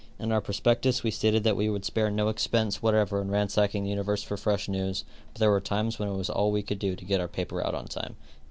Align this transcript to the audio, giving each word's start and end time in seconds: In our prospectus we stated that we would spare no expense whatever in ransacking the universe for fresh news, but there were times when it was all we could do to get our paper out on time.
In 0.17 0.31
our 0.31 0.41
prospectus 0.41 1.03
we 1.03 1.11
stated 1.11 1.43
that 1.43 1.55
we 1.55 1.69
would 1.69 1.85
spare 1.85 2.09
no 2.09 2.29
expense 2.29 2.81
whatever 2.81 3.21
in 3.21 3.29
ransacking 3.29 3.83
the 3.83 3.91
universe 3.91 4.23
for 4.23 4.35
fresh 4.35 4.67
news, 4.67 5.05
but 5.31 5.39
there 5.39 5.51
were 5.51 5.61
times 5.61 5.99
when 5.99 6.09
it 6.09 6.17
was 6.17 6.27
all 6.27 6.51
we 6.51 6.63
could 6.63 6.79
do 6.79 6.95
to 6.95 7.05
get 7.05 7.21
our 7.21 7.27
paper 7.27 7.63
out 7.63 7.75
on 7.75 7.85
time. 7.85 8.15